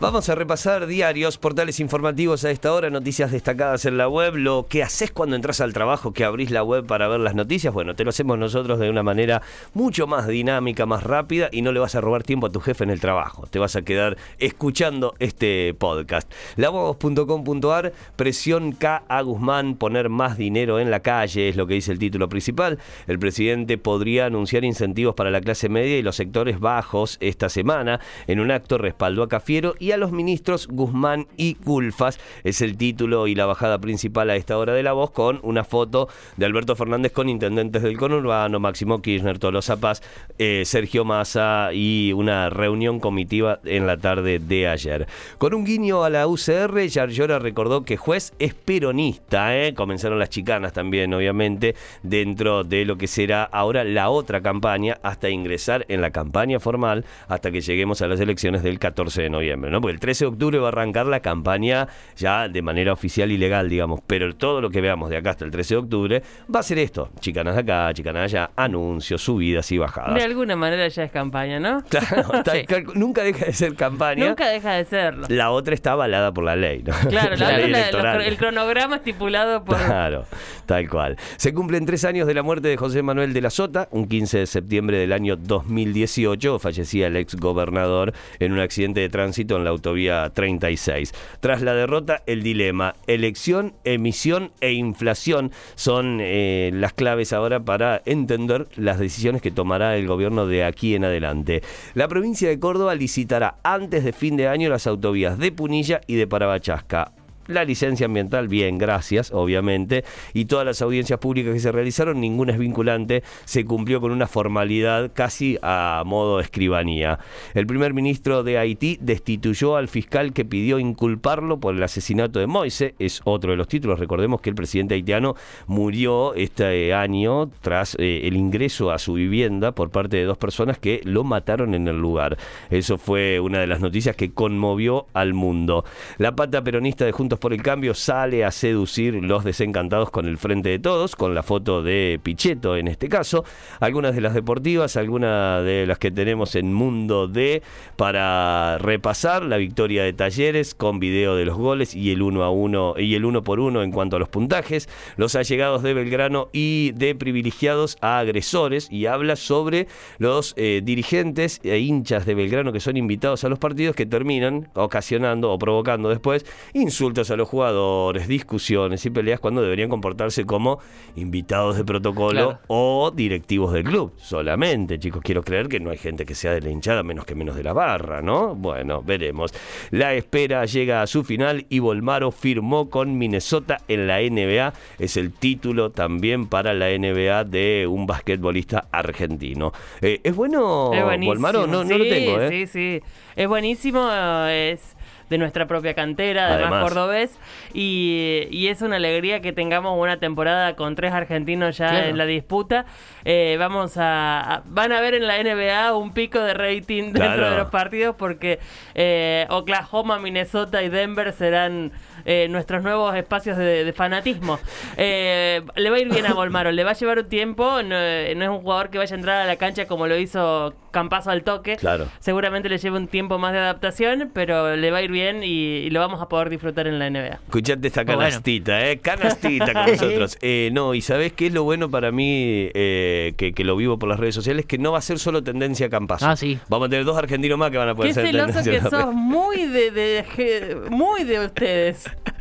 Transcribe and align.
Vamos 0.00 0.30
a 0.30 0.34
repasar 0.34 0.86
diarios, 0.86 1.36
portales 1.36 1.78
informativos 1.78 2.46
a 2.46 2.50
esta 2.50 2.72
hora, 2.72 2.88
noticias 2.88 3.32
destacadas 3.32 3.84
en 3.84 3.98
la 3.98 4.08
web, 4.08 4.34
lo 4.34 4.64
que 4.66 4.82
haces 4.82 5.10
cuando 5.10 5.36
entras 5.36 5.60
al 5.60 5.74
trabajo, 5.74 6.14
que 6.14 6.24
abrís 6.24 6.50
la 6.50 6.62
web 6.62 6.86
para 6.86 7.06
ver 7.06 7.20
las 7.20 7.34
noticias. 7.34 7.74
Bueno, 7.74 7.94
te 7.94 8.04
lo 8.04 8.08
hacemos 8.08 8.38
nosotros 8.38 8.78
de 8.78 8.88
una 8.88 9.02
manera 9.02 9.42
mucho 9.74 10.06
más 10.06 10.26
dinámica, 10.26 10.86
más 10.86 11.02
rápida 11.02 11.50
y 11.52 11.60
no 11.60 11.70
le 11.70 11.80
vas 11.80 11.96
a 11.96 12.00
robar 12.00 12.22
tiempo 12.22 12.46
a 12.46 12.50
tu 12.50 12.60
jefe 12.60 12.82
en 12.82 12.88
el 12.88 12.98
trabajo. 12.98 13.46
Te 13.50 13.58
vas 13.58 13.76
a 13.76 13.82
quedar 13.82 14.16
escuchando 14.38 15.16
este 15.18 15.74
podcast. 15.78 16.32
Lavabos.com.ar, 16.56 17.92
presión 18.16 18.72
K 18.72 19.02
a 19.06 19.20
Guzmán, 19.20 19.74
poner 19.74 20.08
más 20.08 20.38
dinero 20.38 20.80
en 20.80 20.90
la 20.90 21.00
calle, 21.00 21.50
es 21.50 21.56
lo 21.56 21.66
que 21.66 21.74
dice 21.74 21.92
el 21.92 21.98
título 21.98 22.30
principal. 22.30 22.78
El 23.06 23.18
presidente 23.18 23.76
podría 23.76 24.24
anunciar 24.24 24.64
incentivos 24.64 25.14
para 25.14 25.30
la 25.30 25.42
clase 25.42 25.68
media 25.68 25.98
y 25.98 26.02
los 26.02 26.16
sectores 26.16 26.58
bajos 26.58 27.18
esta 27.20 27.50
semana. 27.50 28.00
En 28.26 28.40
un 28.40 28.50
acto 28.50 28.78
respaldó 28.78 29.24
a 29.24 29.28
Cafiero 29.28 29.74
y 29.78 29.89
a 29.92 29.96
los 29.96 30.12
ministros 30.12 30.68
Guzmán 30.68 31.26
y 31.36 31.54
Culfas. 31.54 32.18
Es 32.44 32.60
el 32.60 32.76
título 32.76 33.26
y 33.26 33.34
la 33.34 33.46
bajada 33.46 33.78
principal 33.78 34.30
a 34.30 34.36
esta 34.36 34.58
hora 34.58 34.74
de 34.74 34.82
la 34.82 34.92
voz 34.92 35.10
con 35.10 35.40
una 35.42 35.64
foto 35.64 36.08
de 36.36 36.46
Alberto 36.46 36.76
Fernández 36.76 37.12
con 37.12 37.28
intendentes 37.28 37.82
del 37.82 37.96
conurbano, 37.96 38.60
Máximo 38.60 39.02
Kirchner, 39.02 39.38
Tolosa 39.38 39.78
Paz, 39.78 40.02
eh, 40.38 40.62
Sergio 40.64 41.04
Massa 41.04 41.70
y 41.72 42.12
una 42.12 42.50
reunión 42.50 43.00
comitiva 43.00 43.60
en 43.64 43.86
la 43.86 43.96
tarde 43.96 44.38
de 44.38 44.68
ayer. 44.68 45.06
Con 45.38 45.54
un 45.54 45.64
guiño 45.64 46.04
a 46.04 46.10
la 46.10 46.26
UCR, 46.26 46.86
Yarlora 46.86 47.38
recordó 47.38 47.84
que 47.84 47.96
juez 47.96 48.32
es 48.38 48.54
peronista. 48.54 49.56
¿eh? 49.56 49.74
Comenzaron 49.74 50.18
las 50.18 50.30
chicanas 50.30 50.72
también, 50.72 51.12
obviamente, 51.14 51.74
dentro 52.02 52.64
de 52.64 52.84
lo 52.84 52.96
que 52.96 53.06
será 53.06 53.44
ahora 53.44 53.84
la 53.84 54.10
otra 54.10 54.40
campaña 54.40 54.98
hasta 55.02 55.30
ingresar 55.30 55.84
en 55.88 56.00
la 56.00 56.10
campaña 56.10 56.60
formal 56.60 57.04
hasta 57.28 57.50
que 57.50 57.60
lleguemos 57.60 58.02
a 58.02 58.08
las 58.08 58.20
elecciones 58.20 58.62
del 58.62 58.78
14 58.78 59.22
de 59.22 59.30
noviembre. 59.30 59.70
Porque 59.80 59.94
el 59.94 60.00
13 60.00 60.24
de 60.24 60.28
octubre 60.28 60.58
va 60.58 60.66
a 60.66 60.68
arrancar 60.68 61.06
la 61.06 61.20
campaña 61.20 61.88
ya 62.16 62.48
de 62.48 62.62
manera 62.62 62.92
oficial 62.92 63.30
y 63.30 63.38
legal, 63.38 63.68
digamos. 63.68 64.00
Pero 64.06 64.34
todo 64.34 64.60
lo 64.60 64.70
que 64.70 64.80
veamos 64.80 65.10
de 65.10 65.16
acá 65.16 65.30
hasta 65.30 65.44
el 65.44 65.50
13 65.50 65.74
de 65.74 65.78
octubre 65.78 66.22
va 66.54 66.60
a 66.60 66.62
ser 66.62 66.78
esto: 66.78 67.10
chicanas 67.20 67.54
de 67.54 67.60
acá, 67.62 67.92
chicanas 67.94 68.32
de 68.32 68.38
allá, 68.38 68.50
anuncios, 68.56 69.22
subidas 69.22 69.70
y 69.72 69.78
bajadas. 69.78 70.14
De 70.14 70.22
alguna 70.22 70.56
manera 70.56 70.88
ya 70.88 71.04
es 71.04 71.10
campaña, 71.10 71.60
¿no? 71.60 71.82
Claro, 71.90 72.42
nunca 72.94 73.22
deja 73.22 73.46
de 73.46 73.52
ser 73.52 73.74
campaña. 73.74 74.28
Nunca 74.28 74.48
deja 74.48 74.72
de 74.72 74.84
serlo. 74.84 75.26
La 75.28 75.50
otra 75.50 75.74
está 75.74 75.92
avalada 75.92 76.32
por 76.32 76.44
la 76.44 76.56
ley, 76.56 76.82
¿no? 76.84 76.94
Claro, 77.08 77.36
la, 77.36 77.88
otra, 77.88 78.24
el 78.24 78.36
cronograma 78.36 78.96
estipulado 78.96 79.64
por. 79.64 79.76
Claro, 79.76 80.24
tal 80.66 80.88
cual. 80.88 81.16
Se 81.36 81.52
cumplen 81.52 81.86
tres 81.86 82.04
años 82.04 82.26
de 82.26 82.34
la 82.34 82.42
muerte 82.42 82.68
de 82.68 82.76
José 82.76 83.02
Manuel 83.02 83.32
de 83.32 83.40
la 83.40 83.50
Sota, 83.50 83.88
un 83.90 84.06
15 84.08 84.38
de 84.38 84.46
septiembre 84.46 84.98
del 84.98 85.12
año 85.12 85.36
2018. 85.36 86.58
Fallecía 86.58 87.08
el 87.08 87.16
ex 87.16 87.36
gobernador 87.36 88.12
en 88.38 88.52
un 88.52 88.60
accidente 88.60 89.00
de 89.00 89.08
tránsito 89.08 89.58
la 89.64 89.69
autovía 89.70 90.30
36. 90.30 91.12
Tras 91.40 91.62
la 91.62 91.74
derrota, 91.74 92.22
el 92.26 92.42
dilema, 92.42 92.94
elección, 93.06 93.74
emisión 93.84 94.52
e 94.60 94.72
inflación 94.72 95.52
son 95.74 96.18
eh, 96.20 96.70
las 96.74 96.92
claves 96.92 97.32
ahora 97.32 97.60
para 97.60 98.02
entender 98.04 98.68
las 98.76 98.98
decisiones 98.98 99.42
que 99.42 99.50
tomará 99.50 99.96
el 99.96 100.06
gobierno 100.06 100.46
de 100.46 100.64
aquí 100.64 100.94
en 100.94 101.04
adelante. 101.04 101.62
La 101.94 102.08
provincia 102.08 102.48
de 102.48 102.60
Córdoba 102.60 102.94
licitará 102.94 103.56
antes 103.62 104.04
de 104.04 104.12
fin 104.12 104.36
de 104.36 104.48
año 104.48 104.68
las 104.68 104.86
autovías 104.86 105.38
de 105.38 105.52
Punilla 105.52 106.00
y 106.06 106.16
de 106.16 106.26
Parabachasca. 106.26 107.12
La 107.50 107.64
licencia 107.64 108.06
ambiental, 108.06 108.46
bien, 108.46 108.78
gracias, 108.78 109.32
obviamente. 109.32 110.04
Y 110.34 110.44
todas 110.44 110.64
las 110.64 110.82
audiencias 110.82 111.18
públicas 111.18 111.52
que 111.52 111.58
se 111.58 111.72
realizaron, 111.72 112.20
ninguna 112.20 112.52
es 112.52 112.60
vinculante, 112.60 113.24
se 113.44 113.64
cumplió 113.64 114.00
con 114.00 114.12
una 114.12 114.28
formalidad 114.28 115.10
casi 115.12 115.58
a 115.60 116.04
modo 116.06 116.38
escribanía. 116.38 117.18
El 117.54 117.66
primer 117.66 117.92
ministro 117.92 118.44
de 118.44 118.56
Haití 118.56 118.98
destituyó 119.00 119.74
al 119.74 119.88
fiscal 119.88 120.32
que 120.32 120.44
pidió 120.44 120.78
inculparlo 120.78 121.58
por 121.58 121.74
el 121.74 121.82
asesinato 121.82 122.38
de 122.38 122.46
Moise, 122.46 122.94
es 123.00 123.20
otro 123.24 123.50
de 123.50 123.56
los 123.56 123.66
títulos. 123.66 123.98
Recordemos 123.98 124.40
que 124.40 124.50
el 124.50 124.54
presidente 124.54 124.94
haitiano 124.94 125.34
murió 125.66 126.34
este 126.34 126.94
año 126.94 127.50
tras 127.62 127.96
eh, 127.98 128.28
el 128.28 128.36
ingreso 128.36 128.92
a 128.92 128.98
su 129.00 129.14
vivienda 129.14 129.72
por 129.72 129.90
parte 129.90 130.18
de 130.18 130.24
dos 130.24 130.38
personas 130.38 130.78
que 130.78 131.00
lo 131.02 131.24
mataron 131.24 131.74
en 131.74 131.88
el 131.88 131.98
lugar. 131.98 132.38
Eso 132.70 132.96
fue 132.96 133.40
una 133.40 133.58
de 133.58 133.66
las 133.66 133.80
noticias 133.80 134.14
que 134.14 134.30
conmovió 134.30 135.06
al 135.14 135.34
mundo. 135.34 135.84
La 136.18 136.36
pata 136.36 136.62
peronista 136.62 137.04
de 137.04 137.10
Juntos 137.10 137.39
por 137.40 137.52
el 137.52 137.62
Cambio 137.62 137.94
sale 137.94 138.44
a 138.44 138.50
seducir 138.50 139.14
los 139.14 139.42
desencantados 139.42 140.10
con 140.10 140.26
el 140.26 140.38
frente 140.38 140.68
de 140.68 140.78
todos, 140.78 141.16
con 141.16 141.34
la 141.34 141.42
foto 141.42 141.82
de 141.82 142.20
Pichetto 142.22 142.76
en 142.76 142.86
este 142.86 143.08
caso, 143.08 143.44
algunas 143.80 144.14
de 144.14 144.20
las 144.20 144.34
deportivas, 144.34 144.96
algunas 144.96 145.64
de 145.64 145.86
las 145.86 145.98
que 145.98 146.10
tenemos 146.10 146.54
en 146.54 146.72
Mundo 146.72 147.26
D 147.26 147.62
para 147.96 148.78
repasar 148.78 149.42
la 149.42 149.56
victoria 149.56 150.04
de 150.04 150.12
Talleres 150.12 150.74
con 150.74 151.00
video 151.00 151.34
de 151.34 151.46
los 151.46 151.56
goles 151.56 151.94
y 151.94 152.12
el 152.12 152.22
1 152.22 152.44
a 152.44 152.50
1 152.50 152.94
y 152.98 153.14
el 153.14 153.24
1 153.24 153.42
por 153.42 153.58
1 153.58 153.82
en 153.82 153.90
cuanto 153.90 154.16
a 154.16 154.18
los 154.18 154.28
puntajes, 154.28 154.88
los 155.16 155.34
allegados 155.34 155.82
de 155.82 155.94
Belgrano 155.94 156.48
y 156.52 156.92
de 156.92 157.14
privilegiados 157.14 157.96
a 158.00 158.18
agresores 158.18 158.88
y 158.90 159.06
habla 159.06 159.36
sobre 159.36 159.88
los 160.18 160.54
eh, 160.56 160.82
dirigentes 160.84 161.60
e 161.64 161.78
hinchas 161.78 162.26
de 162.26 162.34
Belgrano 162.34 162.72
que 162.72 162.80
son 162.80 162.96
invitados 162.96 163.44
a 163.44 163.48
los 163.48 163.58
partidos 163.58 163.96
que 163.96 164.06
terminan 164.06 164.68
ocasionando 164.74 165.50
o 165.50 165.58
provocando 165.58 166.10
después 166.10 166.44
insultos 166.74 167.29
a 167.30 167.36
los 167.36 167.48
jugadores, 167.48 168.28
discusiones 168.28 169.04
y 169.06 169.10
peleas 169.10 169.40
cuando 169.40 169.62
deberían 169.62 169.88
comportarse 169.88 170.44
como 170.46 170.80
invitados 171.16 171.76
de 171.76 171.84
protocolo 171.84 172.58
o 172.66 173.10
directivos 173.10 173.72
del 173.72 173.84
club. 173.84 174.12
Solamente, 174.16 174.98
chicos, 174.98 175.22
quiero 175.22 175.42
creer 175.42 175.68
que 175.68 175.80
no 175.80 175.90
hay 175.90 175.98
gente 175.98 176.24
que 176.24 176.34
sea 176.34 176.52
de 176.52 176.60
la 176.60 176.70
hinchada 176.70 177.02
menos 177.02 177.24
que 177.24 177.34
menos 177.34 177.56
de 177.56 177.62
la 177.62 177.72
barra, 177.72 178.22
¿no? 178.22 178.54
Bueno, 178.54 179.02
veremos. 179.02 179.52
La 179.90 180.14
espera 180.14 180.64
llega 180.64 181.02
a 181.02 181.06
su 181.06 181.24
final 181.24 181.66
y 181.68 181.78
Volmaro 181.78 182.30
firmó 182.30 182.90
con 182.90 183.18
Minnesota 183.18 183.80
en 183.88 184.06
la 184.06 184.20
NBA. 184.20 184.72
Es 184.98 185.16
el 185.16 185.32
título 185.32 185.90
también 185.90 186.46
para 186.46 186.74
la 186.74 186.88
NBA 186.88 187.44
de 187.44 187.86
un 187.88 188.06
basquetbolista 188.06 188.88
argentino. 188.90 189.72
Eh, 190.00 190.20
¿Es 190.22 190.34
bueno 190.34 190.90
Volmaro? 191.24 191.66
No, 191.66 191.84
no 191.84 191.98
lo 191.98 192.04
tengo, 192.04 192.40
¿eh? 192.40 192.48
Sí, 192.48 192.66
sí. 192.66 193.02
Es 193.36 193.48
buenísimo. 193.48 194.10
Es 194.48 194.96
de 195.30 195.38
nuestra 195.38 195.66
propia 195.66 195.94
cantera, 195.94 196.54
además, 196.54 196.82
cordobés, 196.82 197.38
y, 197.72 198.66
es 198.70 198.82
una 198.82 198.96
alegría 198.96 199.40
que 199.40 199.52
tengamos 199.52 199.98
una 199.98 200.18
temporada 200.18 200.76
con 200.76 200.94
tres 200.94 201.12
argentinos 201.12 201.78
ya 201.78 202.06
en 202.06 202.18
la 202.18 202.26
disputa. 202.26 202.84
Eh, 203.24 203.56
vamos 203.58 203.94
a, 203.96 204.62
van 204.66 204.92
a 204.92 205.00
ver 205.00 205.14
en 205.14 205.26
la 205.26 205.42
NBA 205.42 205.96
un 205.96 206.12
pico 206.12 206.40
de 206.40 206.54
rating 206.54 207.12
dentro 207.12 207.50
de 207.50 207.56
los 207.56 207.70
partidos 207.70 208.14
porque 208.16 208.60
eh, 208.94 209.46
Oklahoma, 209.50 210.18
Minnesota 210.18 210.82
y 210.82 210.88
Denver 210.88 211.32
serán 211.32 211.92
eh, 212.24 212.48
nuestros 212.48 212.82
nuevos 212.82 213.14
espacios 213.16 213.56
de, 213.56 213.92
fanatismo. 213.96 214.58
le 214.96 215.90
va 215.90 215.96
a 215.96 215.98
ir 215.98 216.08
bien 216.08 216.26
a 216.26 216.34
Volmaro, 216.34 216.72
le 216.72 216.84
va 216.84 216.92
a 216.92 216.94
llevar 216.94 217.18
un 217.18 217.28
tiempo, 217.28 217.82
no, 217.82 217.96
es 217.96 218.48
un 218.48 218.60
jugador 218.60 218.90
que 218.90 218.98
vaya 218.98 219.14
a 219.14 219.18
entrar 219.18 219.40
a 219.42 219.46
la 219.46 219.56
cancha 219.56 219.86
como 219.86 220.06
lo 220.06 220.16
hizo 220.16 220.74
Campazo 220.90 221.30
al 221.30 221.44
toque. 221.44 221.76
Claro. 221.76 222.08
Seguramente 222.18 222.68
le 222.68 222.78
lleva 222.78 222.96
un 222.96 223.06
tiempo 223.06 223.38
más 223.38 223.52
de 223.52 223.58
adaptación, 223.58 224.30
pero 224.32 224.76
le 224.76 224.90
va 224.90 224.98
a 224.98 225.02
ir 225.02 225.10
bien 225.10 225.42
y, 225.44 225.88
lo 225.90 226.00
vamos 226.00 226.20
a 226.20 226.28
poder 226.28 226.50
disfrutar 226.50 226.86
en 226.86 226.98
la 226.98 227.10
NBA. 227.10 227.40
Escuchate 227.46 227.86
esta 227.86 228.04
canastita, 228.04 228.88
¿eh? 228.88 228.98
Canastita 228.98 229.72
con 229.72 229.86
nosotros. 229.92 230.38
no, 230.72 230.94
y 230.94 231.00
¿sabes 231.00 231.32
qué 231.32 231.46
es 231.46 231.52
lo 231.52 231.64
bueno 231.64 231.90
para 231.90 232.10
mí? 232.12 232.70
que, 232.72 233.54
lo 233.64 233.76
vivo 233.76 233.98
por 233.98 234.08
las 234.08 234.18
redes 234.18 234.34
sociales, 234.34 234.66
que 234.66 234.78
no 234.78 234.92
va 234.92 234.98
a 234.98 235.02
ser 235.02 235.18
solo 235.18 235.42
tendencia 235.42 235.88
Campazo. 235.88 236.26
Ah, 236.26 236.36
sí. 236.36 236.58
Vamos 236.68 236.86
a 236.86 236.90
tener 236.90 237.04
dos 237.04 237.16
argentinos 237.16 237.58
más 237.58 237.70
que 237.70 237.78
van 237.78 237.88
a 237.88 237.94
poder 237.94 238.14
ser 238.14 238.24
tendencia. 238.24 238.62
Qué 238.62 238.70
celoso 238.78 238.96
que 238.96 239.04
sos, 239.04 239.14
muy 239.14 239.66
de, 239.66 240.86
muy 240.90 241.24
de 241.24 241.44
ustedes. 241.44 242.04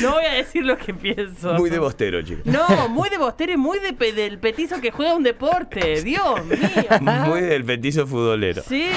No 0.00 0.12
voy 0.12 0.24
a 0.24 0.34
decir 0.34 0.64
lo 0.64 0.76
que 0.76 0.94
pienso. 0.94 1.54
Muy 1.54 1.70
de 1.70 1.78
bostero, 1.78 2.22
chicos. 2.22 2.46
No, 2.46 2.88
muy 2.88 3.10
de 3.10 3.18
bostero 3.18 3.52
y 3.52 3.56
muy 3.56 3.78
de 3.78 3.92
del 4.12 4.38
petizo 4.38 4.80
que 4.80 4.90
juega 4.90 5.14
un 5.14 5.22
deporte. 5.22 6.02
Dios 6.02 6.44
mío. 6.44 7.26
Muy 7.26 7.40
del 7.40 7.64
petizo 7.64 8.06
futbolero. 8.06 8.62
Sí. 8.62 8.88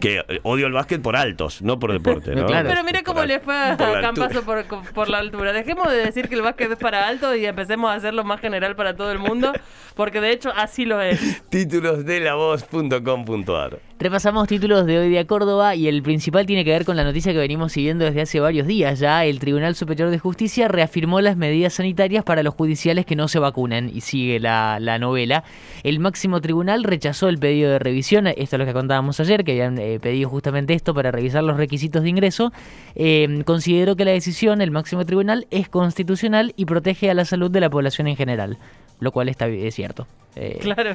Que 0.00 0.22
odio 0.42 0.66
el 0.66 0.72
básquet 0.72 1.00
por 1.00 1.16
altos, 1.16 1.62
no 1.62 1.78
por 1.78 1.92
deporte, 1.92 2.34
¿no? 2.34 2.46
Pero 2.46 2.84
mire 2.84 3.02
cómo 3.02 3.24
le 3.24 3.40
fue 3.40 3.54
a 3.54 3.76
Campazo 3.76 4.42
por, 4.42 4.64
por, 4.92 5.08
la 5.08 5.18
altura. 5.18 5.52
Dejemos 5.52 5.90
de 5.90 5.98
decir 5.98 6.28
que 6.28 6.34
el 6.34 6.42
básquet 6.42 6.70
es 6.70 6.78
para 6.78 7.08
altos 7.08 7.36
y 7.36 7.46
empecemos 7.46 7.90
a 7.90 7.94
hacerlo 7.94 8.24
más 8.24 8.40
general 8.40 8.76
para 8.76 8.96
todo 8.96 9.12
el 9.12 9.18
mundo, 9.18 9.52
porque 9.94 10.20
de 10.20 10.32
hecho 10.32 10.52
así 10.54 10.84
lo 10.84 11.00
es. 11.00 11.42
Títulos 11.48 12.04
de 12.04 12.20
la 12.20 12.34
voz.com.ar 12.34 13.78
Repasamos 14.00 14.48
títulos 14.48 14.86
de 14.86 14.98
hoy 14.98 15.10
día 15.10 15.26
Córdoba 15.26 15.74
y 15.74 15.86
el 15.86 16.02
principal 16.02 16.46
tiene 16.46 16.64
que 16.64 16.70
ver 16.70 16.86
con 16.86 16.96
la 16.96 17.04
noticia 17.04 17.32
que 17.32 17.38
venimos 17.38 17.72
siguiendo 17.72 18.06
desde 18.06 18.22
hace 18.22 18.40
varios 18.40 18.66
días 18.66 18.98
ya. 18.98 19.26
El 19.26 19.38
Tribunal 19.38 19.59
Tribunal 19.60 19.74
Superior 19.74 20.08
de 20.08 20.18
Justicia 20.18 20.68
reafirmó 20.68 21.20
las 21.20 21.36
medidas 21.36 21.74
sanitarias 21.74 22.24
para 22.24 22.42
los 22.42 22.54
judiciales 22.54 23.04
que 23.04 23.14
no 23.14 23.28
se 23.28 23.38
vacunen 23.38 23.90
y 23.92 24.00
sigue 24.00 24.40
la, 24.40 24.78
novela. 24.98 25.44
El 25.82 26.00
máximo 26.00 26.40
tribunal 26.40 26.82
rechazó 26.82 27.28
el 27.28 27.36
pedido 27.36 27.70
de 27.70 27.78
revisión, 27.78 28.26
esto 28.26 28.56
es 28.56 28.58
lo 28.58 28.64
que 28.64 28.72
contábamos 28.72 29.20
ayer, 29.20 29.44
que 29.44 29.52
habían 29.52 29.78
eh, 29.78 30.00
pedido 30.00 30.30
justamente 30.30 30.72
esto 30.72 30.94
para 30.94 31.10
revisar 31.10 31.44
los 31.44 31.58
requisitos 31.58 32.02
de 32.02 32.08
ingreso. 32.08 32.54
Eh, 32.94 33.42
consideró 33.44 33.96
que 33.96 34.06
la 34.06 34.12
decisión, 34.12 34.62
el 34.62 34.70
máximo 34.70 35.04
tribunal, 35.04 35.46
es 35.50 35.68
constitucional 35.68 36.54
y 36.56 36.64
protege 36.64 37.10
a 37.10 37.14
la 37.14 37.26
salud 37.26 37.50
de 37.50 37.60
la 37.60 37.68
población 37.68 38.08
en 38.08 38.16
general 38.16 38.56
lo 39.00 39.12
cual 39.12 39.28
está, 39.28 39.48
es 39.48 39.74
cierto. 39.74 40.06
Eh, 40.36 40.58
claro. 40.60 40.94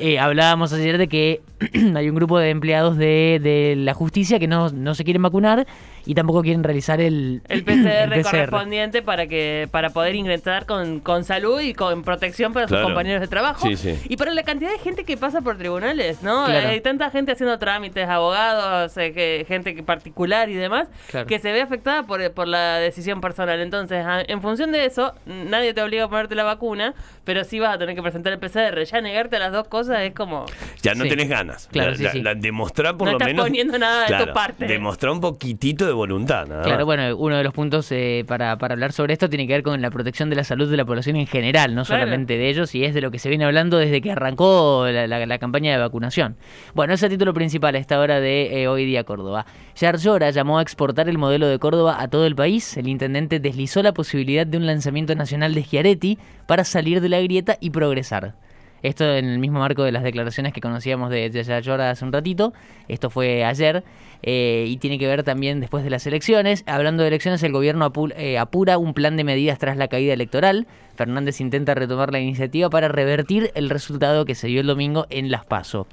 Eh, 0.00 0.18
hablábamos 0.18 0.72
ayer 0.72 0.98
de 0.98 1.08
que 1.08 1.40
hay 1.94 2.08
un 2.08 2.16
grupo 2.16 2.38
de 2.38 2.50
empleados 2.50 2.96
de, 2.96 3.40
de 3.42 3.74
la 3.76 3.94
justicia 3.94 4.38
que 4.38 4.48
no, 4.48 4.70
no, 4.70 4.94
se 4.94 5.04
quieren 5.04 5.22
vacunar 5.22 5.66
y 6.04 6.14
tampoco 6.14 6.42
quieren 6.42 6.64
realizar 6.64 7.00
el, 7.00 7.42
el, 7.48 7.64
PCR, 7.64 8.22
correspondiente 8.22 9.02
para 9.02 9.28
que 9.28 9.68
para 9.70 9.90
poder 9.90 10.16
ingresar 10.16 10.66
con, 10.66 10.98
con 10.98 11.22
salud 11.24 11.60
y 11.60 11.74
con 11.74 12.02
protección 12.02 12.52
para 12.52 12.66
sus 12.66 12.78
compañeros 12.78 13.20
de 13.20 13.28
trabajo. 13.28 13.68
Y 14.08 14.16
para 14.16 14.32
la 14.32 14.42
cantidad 14.42 14.70
de 14.70 14.78
gente 14.78 15.04
que 15.04 15.16
pasa 15.16 15.40
por 15.42 15.56
tribunales, 15.56 16.22
¿no? 16.22 16.46
Hay 16.46 16.80
tanta 16.80 17.10
gente 17.10 17.32
haciendo 17.32 17.58
trámites, 17.58 18.08
abogados, 18.08 18.96
eh, 18.96 19.12
que, 19.12 19.44
gente 19.46 19.80
particular 19.82 20.48
y 20.48 20.54
demás, 20.54 20.88
que 21.28 21.38
se 21.38 21.52
ve 21.52 21.60
afectada 21.60 22.02
por, 22.02 22.32
por 22.32 22.48
la 22.48 22.78
decisión 22.78 23.20
personal. 23.20 23.60
Entonces, 23.60 24.04
en 24.26 24.42
función 24.42 24.72
de 24.72 24.86
eso, 24.86 25.14
nadie 25.26 25.72
te 25.72 25.82
obliga 25.82 26.04
a 26.04 26.08
ponerte 26.08 26.34
la 26.34 26.44
vacuna, 26.44 26.94
pero 27.24 27.44
sí 27.44 27.60
vas 27.60 27.76
a 27.76 27.78
tener 27.78 27.94
que 27.94 28.02
presentar 28.02 28.32
el 28.32 28.38
PCR 28.40 28.71
ya 28.80 29.00
negarte 29.00 29.38
las 29.38 29.52
dos 29.52 29.68
cosas 29.68 30.00
es 30.00 30.14
como. 30.14 30.46
Ya 30.82 30.94
no 30.94 31.04
tenés 31.04 31.28
ganas. 31.28 31.68
Claro, 31.70 31.92
demostrar 32.36 32.96
por 32.96 33.06
no 33.06 33.12
lo 33.12 33.18
estás 33.18 33.28
menos. 33.28 33.44
poniendo 33.44 33.78
nada 33.78 34.06
de 34.06 34.24
tu 34.24 34.32
parte. 34.32 34.66
Demostrar 34.66 35.12
un 35.12 35.20
poquitito 35.20 35.86
de 35.86 35.92
voluntad. 35.92 36.46
claro, 36.62 36.86
bueno, 36.86 37.16
uno 37.16 37.36
de 37.36 37.44
los 37.44 37.52
puntos 37.52 37.90
eh, 37.92 38.24
para, 38.26 38.56
para 38.56 38.74
hablar 38.74 38.92
sobre 38.92 39.12
esto 39.12 39.28
tiene 39.28 39.46
que 39.46 39.52
ver 39.52 39.62
con 39.62 39.80
la 39.82 39.90
protección 39.90 40.30
de 40.30 40.36
la 40.36 40.44
salud 40.44 40.70
de 40.70 40.76
la 40.76 40.84
población 40.84 41.16
en 41.16 41.26
general, 41.26 41.74
no 41.74 41.84
solamente 41.84 42.38
de 42.38 42.48
ellos, 42.48 42.74
y 42.74 42.84
es 42.84 42.94
de 42.94 43.00
lo 43.00 43.10
que 43.10 43.18
se 43.18 43.28
viene 43.28 43.44
hablando 43.44 43.78
desde 43.78 44.00
que 44.00 44.12
arrancó 44.12 44.86
la, 44.88 45.38
campaña 45.38 45.72
de 45.72 45.78
vacunación. 45.78 46.36
Bueno, 46.74 46.94
ese 46.94 47.06
es 47.06 47.12
el 47.12 47.18
título 47.18 47.34
principal 47.34 47.74
a 47.74 47.78
esta 47.78 47.98
hora 47.98 48.20
de 48.20 48.62
eh, 48.62 48.68
Hoy 48.68 48.84
Día 48.84 49.04
Córdoba. 49.04 49.46
Yarlora 49.74 50.30
llamó 50.30 50.58
a 50.58 50.62
exportar 50.62 51.08
el 51.08 51.18
modelo 51.18 51.48
de 51.48 51.58
Córdoba 51.58 51.96
a 52.00 52.08
todo 52.08 52.26
el 52.26 52.34
país. 52.34 52.76
El 52.76 52.88
intendente 52.88 53.40
deslizó 53.40 53.82
la 53.82 53.92
posibilidad 53.92 54.46
de 54.46 54.56
un 54.56 54.66
lanzamiento 54.66 55.14
nacional 55.14 55.54
de 55.54 55.62
Schiaretti 55.64 56.18
para 56.46 56.64
salir 56.64 57.00
de 57.00 57.08
la 57.08 57.20
grieta 57.20 57.56
y 57.60 57.70
progresar. 57.70 58.34
Esto 58.82 59.04
en 59.04 59.26
el 59.26 59.38
mismo 59.38 59.60
marco 59.60 59.84
de 59.84 59.92
las 59.92 60.02
declaraciones 60.02 60.52
que 60.52 60.60
conocíamos 60.60 61.10
de 61.10 61.30
Yaya 61.30 61.90
hace 61.90 62.04
un 62.04 62.12
ratito. 62.12 62.52
Esto 62.88 63.10
fue 63.10 63.44
ayer 63.44 63.84
eh, 64.22 64.66
y 64.68 64.76
tiene 64.78 64.98
que 64.98 65.06
ver 65.06 65.22
también 65.22 65.60
después 65.60 65.84
de 65.84 65.90
las 65.90 66.06
elecciones. 66.06 66.64
Hablando 66.66 67.02
de 67.02 67.08
elecciones, 67.08 67.42
el 67.42 67.52
gobierno 67.52 67.92
eh, 68.16 68.38
apura 68.38 68.78
un 68.78 68.94
plan 68.94 69.16
de 69.16 69.24
medidas 69.24 69.58
tras 69.58 69.76
la 69.76 69.88
caída 69.88 70.12
electoral. 70.12 70.66
Fernández 70.96 71.40
intenta 71.40 71.74
retomar 71.74 72.12
la 72.12 72.20
iniciativa 72.20 72.70
para 72.70 72.88
revertir 72.88 73.52
el 73.54 73.70
resultado 73.70 74.24
que 74.24 74.34
se 74.34 74.48
dio 74.48 74.60
el 74.60 74.66
domingo 74.66 75.06
en 75.10 75.30
Las 75.30 75.44
Paso. 75.44 75.86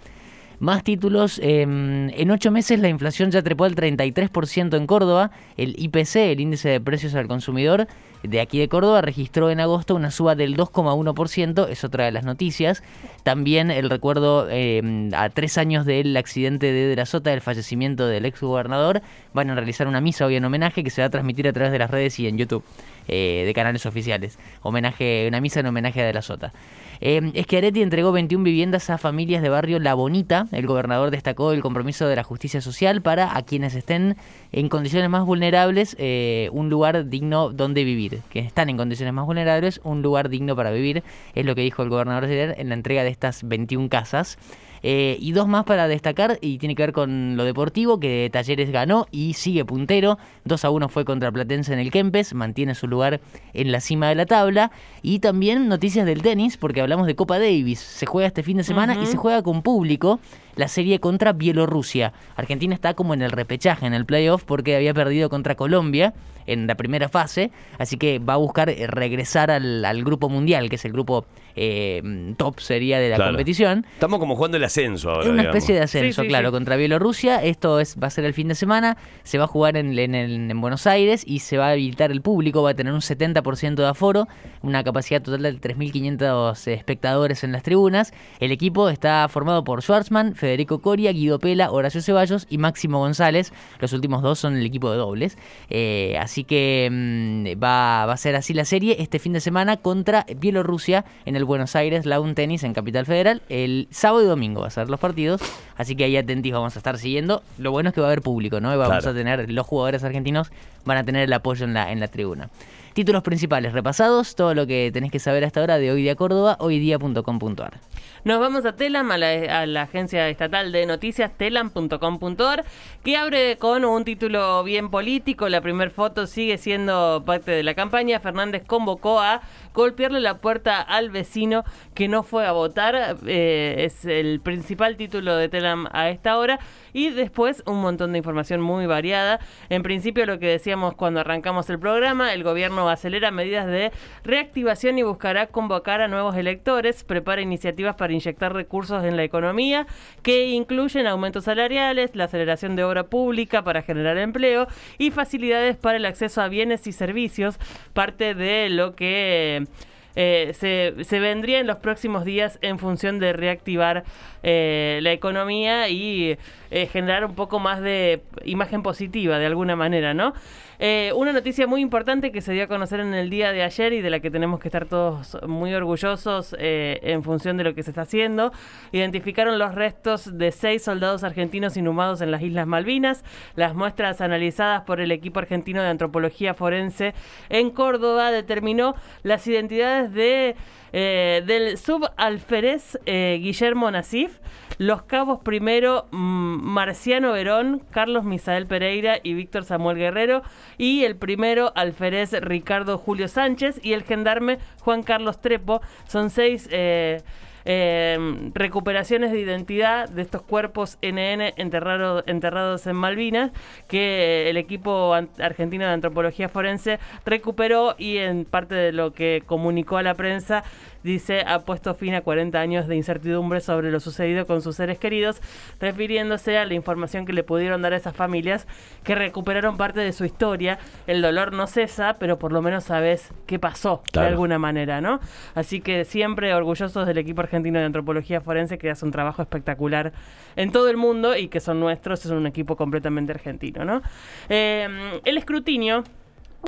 Más 0.60 0.84
títulos. 0.84 1.40
Em, 1.42 2.10
en 2.10 2.32
ocho 2.32 2.52
meses 2.52 2.80
la 2.80 2.90
inflación 2.90 3.32
ya 3.32 3.42
trepó 3.42 3.64
al 3.64 3.76
33% 3.76 4.76
en 4.76 4.88
Córdoba. 4.88 5.32
El 5.56 5.76
IPC, 5.78 6.32
el 6.32 6.40
índice 6.42 6.70
de 6.70 6.82
precios 6.82 7.16
al 7.16 7.28
consumidor 7.28 7.88
de 8.24 8.42
aquí 8.42 8.60
de 8.60 8.68
Córdoba, 8.68 9.02
registró 9.02 9.50
en 9.50 9.60
agosto 9.60 9.96
una 9.96 10.12
suba 10.12 10.36
del 10.36 10.58
2,1%. 10.58 11.68
Es 11.70 11.84
otra 11.84 12.06
de 12.06 12.12
las 12.12 12.26
noticias. 12.26 12.84
También 13.24 13.72
el 13.72 13.90
recuerdo 13.90 14.50
em, 14.50 15.14
a 15.14 15.30
tres 15.30 15.58
años 15.58 15.86
del 15.86 16.16
accidente 16.18 16.72
de, 16.72 16.88
de 16.88 16.96
la 16.96 17.06
Sota, 17.06 17.30
del 17.30 17.42
fallecimiento 17.42 18.08
del 18.08 18.26
ex 18.26 18.42
gobernador. 18.42 19.02
Van 19.34 19.50
a 19.50 19.56
realizar 19.56 19.88
una 19.88 20.02
misa 20.02 20.26
hoy 20.26 20.36
en 20.36 20.46
homenaje 20.46 20.84
que 20.84 20.90
se 20.90 21.02
va 21.02 21.08
a 21.08 21.10
transmitir 21.10 21.48
a 21.48 21.54
través 21.54 21.72
de 21.72 21.80
las 21.80 21.90
redes 21.90 22.20
y 22.20 22.28
en 22.28 22.38
YouTube 22.38 22.64
eh, 23.10 23.44
de 23.46 23.54
canales 23.54 23.86
oficiales. 23.86 24.38
Homenaje, 24.62 25.26
una 25.28 25.42
misa 25.42 25.60
en 25.60 25.66
homenaje 25.66 26.02
a 26.02 26.06
De 26.06 26.14
la 26.14 26.22
Sota. 26.22 26.54
Eh, 27.02 27.32
Schiaretti 27.44 27.82
entregó 27.82 28.12
21 28.12 28.44
viviendas 28.44 28.90
a 28.90 28.98
familias 28.98 29.42
de 29.42 29.50
barrio 29.50 29.80
La 29.80 29.94
Bonita. 29.94 30.48
El 30.52 30.68
gobernador 30.68 31.12
destacó 31.12 31.54
el 31.54 31.62
compromiso 31.62 32.08
de 32.08 32.16
la 32.16 32.24
justicia 32.24 32.62
social 32.62 33.02
para 33.02 33.36
a 33.38 33.42
quienes 33.44 33.74
estén 33.74 34.18
en 34.52 34.70
condiciones 34.70 35.10
más 35.10 35.26
vulnerables 35.26 35.96
eh, 35.98 36.50
un 36.52 36.70
lugar 36.70 37.10
digno 37.10 37.52
donde 37.52 37.84
vivir. 37.84 38.22
Que 38.30 38.40
están 38.40 38.70
en 38.70 38.78
condiciones 38.78 39.14
más 39.14 39.26
vulnerables, 39.26 39.80
un 39.84 40.02
lugar 40.02 40.30
digno 40.30 40.56
para 40.56 40.72
vivir. 40.72 41.04
Es 41.36 41.46
lo 41.46 41.56
que 41.56 41.62
dijo 41.62 41.84
el 41.84 41.90
gobernador 41.90 42.26
ayer 42.26 42.56
en 42.58 42.70
la 42.70 42.76
entrega 42.76 43.04
de 43.04 43.10
estas 43.10 43.48
21 43.48 43.90
casas. 43.90 44.38
Eh, 44.84 45.18
y 45.20 45.32
dos 45.32 45.48
más 45.48 45.66
para 45.66 45.88
destacar, 45.88 46.38
y 46.42 46.58
tiene 46.58 46.76
que 46.76 46.84
ver 46.84 46.94
con 46.94 47.38
lo 47.38 47.44
deportivo, 47.44 48.00
que 48.00 48.30
Talleres 48.32 48.72
ganó 48.72 49.08
y 49.12 49.34
sigue 49.34 49.66
puntero. 49.66 50.18
2 50.46 50.66
a 50.66 50.70
1 50.70 50.90
fue 50.90 51.06
contra 51.06 51.32
Platense 51.32 51.74
en 51.74 51.80
el 51.80 51.92
Kempes, 51.92 52.34
mantiene 52.34 52.76
su 52.76 52.88
lugar 52.88 53.22
en 53.54 53.72
la 53.72 53.82
cima 53.82 54.10
de 54.10 54.16
la 54.16 54.26
tabla. 54.26 54.72
Y 55.02 55.20
también 55.20 55.68
noticias 55.68 56.06
del 56.06 56.22
tenis, 56.22 56.58
porque 56.58 56.82
hablamos 56.82 57.08
de 57.08 57.16
Copa 57.16 57.40
Davis. 57.40 57.80
Se 57.80 58.06
juega 58.06 58.28
este 58.28 58.44
fin 58.44 58.58
de 58.58 58.64
semana 58.64 58.98
y 59.02 59.06
se 59.06 59.18
juega 59.18 59.42
con 59.44 59.62
público 59.62 60.20
la 60.60 60.68
serie 60.68 61.00
contra 61.00 61.32
Bielorrusia. 61.32 62.12
Argentina 62.36 62.76
está 62.76 62.94
como 62.94 63.14
en 63.14 63.22
el 63.22 63.32
repechaje, 63.32 63.86
en 63.86 63.94
el 63.94 64.06
playoff, 64.06 64.44
porque 64.44 64.76
había 64.76 64.94
perdido 64.94 65.30
contra 65.30 65.56
Colombia 65.56 66.14
en 66.50 66.68
la 66.68 66.76
primera 66.76 67.10
fase, 67.10 67.52
así 67.78 67.98
que 67.98 68.20
va 68.20 68.34
a 68.34 68.38
buscar 68.38 68.70
eh, 68.70 68.88
regresar 68.88 69.52
al, 69.52 70.04
grupo 70.04 70.30
mundial, 70.30 70.70
que 70.70 70.76
es 70.76 70.86
el 70.86 70.92
grupo 70.92 71.26
eh, 71.56 72.02
top 72.38 72.60
sería 72.60 73.00
de 73.00 73.10
la 73.10 73.18
competición. 73.18 73.86
Estamos 73.94 74.20
como 74.20 74.36
jugando 74.36 74.58
el 74.58 74.64
ascenso 74.64 75.12
ahora. 75.12 75.26
Es 75.26 75.30
una 75.30 75.44
especie 75.44 75.76
de 75.76 75.82
ascenso, 75.82 76.24
claro, 76.24 76.52
contra 76.52 76.76
Bielorrusia. 76.76 77.44
Esto 77.44 77.80
es, 77.80 77.98
va 78.02 78.08
a 78.08 78.10
ser 78.10 78.26
el 78.26 78.34
fin 78.34 78.48
de 78.48 78.56
semana, 78.56 78.98
se 79.24 79.38
va 79.38 79.44
a 79.44 79.48
jugar 79.48 79.78
en, 79.78 79.98
en, 79.98 80.62
Buenos 80.62 80.88
Aires 80.88 81.24
y 81.26 81.40
se 81.40 81.58
va 81.58 81.68
a 81.68 81.72
habilitar 81.72 82.12
el 82.12 82.22
público, 82.22 82.64
va 82.64 82.72
a 82.72 82.74
tener 82.74 82.94
un 82.94 83.02
70% 83.02 83.76
de 83.76 83.88
aforo, 83.88 84.28
una 84.62 84.84
capacidad 84.84 85.22
total 85.22 85.44
de 85.44 85.54
3.500 85.54 86.68
espectadores 86.68 87.44
en 87.44 87.52
las 87.52 87.64
tribunas. 87.64 88.12
El 88.40 88.52
equipo 88.52 88.90
está 88.90 89.28
formado 89.30 89.64
por 89.64 89.82
Schwarzman, 89.82 90.36
Federico 90.50 90.80
Coria, 90.80 91.12
Guido 91.12 91.38
Pela, 91.38 91.70
Horacio 91.70 92.02
Ceballos 92.02 92.48
y 92.50 92.58
Máximo 92.58 92.98
González. 92.98 93.54
Los 93.78 93.94
últimos 93.94 94.24
dos 94.24 94.40
son 94.40 94.58
el 94.58 94.66
equipo 94.66 94.90
de 94.90 94.98
dobles. 94.98 95.38
Eh, 95.70 96.18
así 96.20 96.44
que 96.44 96.90
mm, 96.92 97.64
va, 97.64 98.12
a 98.12 98.18
ser 98.18 98.36
así 98.36 98.56
la 98.56 98.66
serie 98.66 98.96
este 98.98 99.20
fin 99.20 99.32
de 99.34 99.42
semana 99.42 99.78
contra 99.78 100.26
Bielorrusia 100.38 101.06
en 101.26 101.36
el 101.36 101.46
Buenos 101.46 101.76
Aires 101.76 102.08
Lawn 102.08 102.34
Tennis 102.34 102.64
en 102.64 102.74
Capital 102.74 103.06
Federal. 103.06 103.44
El 103.48 103.88
sábado 103.92 104.24
y 104.24 104.28
domingo 104.28 104.62
va 104.62 104.68
a 104.68 104.72
ser 104.72 104.90
los 104.90 105.00
partidos. 105.00 105.40
Así 105.80 105.96
que 105.96 106.04
ahí 106.04 106.18
atentos 106.18 106.52
vamos 106.52 106.76
a 106.76 106.80
estar 106.80 106.98
siguiendo. 106.98 107.42
Lo 107.58 107.72
bueno 107.72 107.88
es 107.88 107.96
que 107.96 108.02
va 108.02 108.08
a 108.08 108.10
haber 108.10 108.22
público, 108.22 108.60
¿no? 108.60 108.78
vamos 108.78 109.08
a 109.08 109.14
tener, 109.14 109.50
los 109.50 109.66
jugadores 109.66 110.04
argentinos 110.04 110.52
van 110.84 110.98
a 110.98 111.06
tener 111.06 111.24
el 111.24 111.32
apoyo 111.32 111.64
en 111.64 111.74
la, 111.74 111.90
en 111.90 112.02
la 112.02 112.10
tribuna. 112.10 112.50
Títulos 112.94 113.24
principales 113.24 113.72
repasados, 113.72 114.36
todo 114.36 114.54
lo 114.54 114.68
que 114.68 114.90
tenés 114.92 115.10
que 115.10 115.20
saber 115.20 115.46
hasta 115.46 115.62
ahora 115.62 115.78
de 115.78 115.90
Hoy 115.90 116.02
Día 116.02 116.16
Córdoba, 116.16 116.58
hoydía.com.ar. 116.60 117.80
Nos 118.26 118.40
vamos 118.42 118.66
a 118.66 118.76
Telam, 118.76 119.10
a 119.12 119.18
la, 119.18 119.82
agencia 119.82 120.28
estatal 120.28 120.74
de 120.74 120.86
noticias, 120.86 121.32
telam.com.ar, 121.38 122.66
que 123.04 123.16
abre 123.16 123.58
con 123.58 123.86
un 123.86 124.04
título 124.04 124.64
bien 124.64 124.90
político. 124.90 125.48
La 125.48 125.62
primera 125.62 125.90
foto 125.90 126.28
sigue 126.28 126.58
siendo 126.58 127.24
parte 127.26 127.52
de 127.52 127.64
la 127.64 127.76
campaña. 127.76 128.20
Fernández 128.20 128.64
convocó 128.68 129.22
a 129.22 129.42
golpearle 129.74 130.20
la 130.20 130.40
puerta 130.40 130.82
al 130.82 131.10
vecino 131.10 131.64
que 131.94 132.10
no 132.10 132.24
fue 132.24 132.46
a 132.46 132.52
votar. 132.52 133.18
Eh, 133.26 133.76
es 133.86 134.04
el 134.04 134.42
principal 134.42 134.98
título 134.98 135.38
de 135.38 135.48
Telam 135.48 135.69
a 135.92 136.10
esta 136.10 136.38
hora. 136.38 136.60
Y 136.94 137.10
después 137.10 137.64
un 137.66 137.82
montón 137.82 138.12
de 138.12 138.18
información 138.18 138.62
muy 138.62 138.86
variada. 138.86 139.40
En 139.70 139.84
principio 139.84 140.26
lo 140.26 140.40
que 140.40 140.48
decíamos 140.48 140.96
cuando 140.96 141.20
arrancamos 141.20 141.70
el 141.70 141.80
programa, 141.80 142.34
el 142.34 142.44
gobierno 142.44 142.90
acelera 142.90 143.32
medidas 143.32 143.68
de 143.68 143.92
reactivación 144.24 144.98
y 144.98 145.04
buscará 145.04 145.48
convocar 145.48 146.02
a 146.02 146.08
nuevos 146.08 146.36
electores, 146.36 147.04
prepara 147.04 147.42
iniciativas 147.42 147.96
para 147.96 148.14
inyectar 148.14 148.54
recursos 148.54 149.04
en 149.04 149.18
la 149.18 149.24
economía 149.24 149.88
que 150.24 150.48
incluyen 150.48 151.08
aumentos 151.08 151.46
salariales, 151.46 152.16
la 152.16 152.26
aceleración 152.26 152.76
de 152.76 152.84
obra 152.84 153.04
pública 153.04 153.64
para 153.64 153.82
generar 153.82 154.18
empleo 154.18 154.68
y 154.98 155.12
facilidades 155.12 155.78
para 155.78 155.98
el 155.98 156.06
acceso 156.06 156.42
a 156.42 156.48
bienes 156.48 156.88
y 156.88 156.92
servicios, 156.92 157.60
parte 157.94 158.34
de 158.34 158.70
lo 158.70 158.96
que 158.96 159.68
eh, 160.16 160.52
se, 160.54 161.04
se, 161.04 161.20
vendría 161.20 161.60
en 161.60 161.68
los 161.68 161.78
próximos 161.78 162.26
días 162.26 162.58
en 162.62 162.80
función 162.80 163.20
de 163.20 163.34
reactivar 163.34 164.04
eh, 164.44 165.00
la 165.02 165.12
economía 165.12 165.90
y 165.90 166.38
eh, 166.72 166.88
generar 166.88 167.26
un 167.26 167.36
poco 167.36 167.60
más 167.60 167.82
de 167.82 168.24
imagen 168.46 168.84
positiva 168.84 169.38
de 169.38 169.46
alguna 169.46 169.76
manera, 169.76 170.14
¿no? 170.14 170.34
Una 170.80 171.34
noticia 171.34 171.68
muy 171.68 171.82
importante 171.82 172.32
que 172.32 172.42
se 172.42 172.54
dio 172.54 172.64
a 172.64 172.68
conocer 172.68 173.02
en 173.02 173.14
el 173.14 173.30
día 173.30 173.52
de 173.52 173.64
ayer 173.64 173.94
y 173.94 174.02
de 174.02 174.10
la 174.10 174.20
que 174.20 174.32
tenemos 174.32 174.60
que 174.60 174.70
estar 174.70 174.86
todos 174.86 175.38
muy 175.46 175.74
orgullosos 175.74 176.56
en 176.58 177.24
función 177.24 177.58
de 177.58 177.66
lo 177.66 177.76
que 177.76 177.84
se 177.84 177.92
está 177.92 178.02
haciendo. 178.02 178.54
Identificaron 178.92 179.60
los 179.60 179.76
restos 179.76 180.38
de 180.38 180.52
seis 180.52 180.84
soldados 180.84 181.24
argentinos 181.24 181.76
inhumados 181.78 182.22
en 182.22 182.32
las 182.32 182.42
Islas 182.42 182.66
Malvinas. 182.66 183.24
Las 183.56 183.76
muestras 183.76 184.22
analizadas 184.22 184.84
por 184.84 185.02
el 185.02 185.12
equipo 185.12 185.40
argentino 185.40 185.82
de 185.82 185.90
antropología 185.90 186.54
forense 186.54 187.14
en 187.50 187.72
Córdoba 187.72 188.32
determinó 188.32 188.96
las 189.24 189.46
identidades 189.48 190.14
de, 190.14 190.56
eh, 190.94 191.44
del 191.46 191.78
subalférez 191.78 192.98
eh, 193.06 193.40
Guillermo 193.42 193.92
Nasif, 193.92 194.40
los 194.80 195.04
cabos 195.04 195.42
primero 195.42 196.08
mm, 196.10 196.64
Marciano 196.64 197.34
Verón, 197.34 197.84
Carlos 197.92 198.24
Misael 198.24 198.66
Pereira 198.66 199.20
y 199.22 199.34
Víctor 199.34 199.66
Samuel 199.66 199.98
Guerrero, 199.98 200.42
y 200.78 201.04
el 201.04 201.18
primero 201.18 201.72
alférez 201.76 202.32
Ricardo 202.42 202.98
Julio 202.98 203.28
Sánchez 203.28 203.80
y 203.84 203.94
el 203.94 204.04
gendarme 204.04 204.58
Juan 204.80 205.04
Carlos 205.04 205.40
Trepo. 205.42 205.82
Son 206.08 206.32
seis... 206.32 206.68
Eh, 206.72 207.22
Em, 207.66 208.54
recuperaciones 208.54 209.32
de 209.32 209.40
identidad 209.42 210.10
de 210.10 210.22
estos 210.22 210.42
cuerpos 210.42 210.98
NN 211.02 211.54
enterrados 211.58 212.88
en 212.88 212.96
Malvinas 212.96 213.52
que 213.88 214.50
el 214.50 214.58
equipo 214.58 215.14
argentino 215.14 215.86
de 215.86 215.92
antropología 215.92 216.48
forense 216.48 217.00
recuperó 217.26 217.96
y 217.98 218.18
en 218.18 218.46
parte 218.46 218.76
de 218.76 218.92
lo 218.92 219.14
que 219.14 219.44
comunicó 219.46 219.98
a 219.98 220.04
la 220.04 220.16
prensa 220.16 220.64
dice, 221.04 221.42
ha 221.48 221.60
puesto 221.60 221.94
fin 221.96 222.14
a 222.14 222.22
40 222.22 222.60
años 222.60 222.88
de 222.88 222.96
incertidumbre 222.96 223.62
sobre 223.62 223.92
lo 223.92 224.00
sucedido 224.00 224.46
con 224.46 224.62
sus 224.62 224.76
seres 224.76 225.00
queridos, 225.00 225.42
refiriéndose 225.80 226.58
a 226.58 226.66
la 226.66 226.74
información 226.74 227.26
que 227.26 227.34
le 227.34 227.44
pudieron 227.44 227.82
dar 227.82 227.94
a 227.94 227.98
esas 227.98 228.16
familias 228.16 228.68
que 229.04 229.16
recuperaron 229.16 229.78
parte 229.78 230.00
de 230.00 230.14
su 230.14 230.26
historia. 230.26 230.80
El 231.08 231.22
dolor 231.22 231.54
no 231.54 231.68
cesa, 231.68 232.18
pero 232.20 232.40
por 232.40 232.52
lo 232.52 232.62
menos 232.62 232.86
sabes 232.86 233.32
qué 233.46 233.60
pasó 233.60 234.02
de 234.14 234.20
alguna 234.22 234.60
manera, 234.60 235.02
¿no? 235.02 235.20
Así 235.56 235.82
que 235.82 236.06
siempre 236.06 236.54
orgullosos 236.54 237.06
del 237.08 237.18
equipo 237.18 237.42
argentino 237.42 237.80
de 237.80 237.86
antropología 237.86 238.42
forense 238.42 238.78
que 238.78 238.90
hace 238.90 239.06
un 239.06 239.12
trabajo 239.12 239.42
espectacular 239.42 240.14
en 240.56 240.72
todo 240.72 240.90
el 240.90 240.98
mundo 240.98 241.36
y 241.36 241.48
que 241.48 241.60
son 241.60 241.80
nuestros, 241.80 242.26
es 242.26 242.32
un 242.32 242.48
equipo 242.48 242.76
completamente 242.76 243.32
argentino, 243.32 243.86
¿no? 243.86 244.02
Eh, 244.50 245.20
el 245.24 245.38
escrutinio 245.38 246.04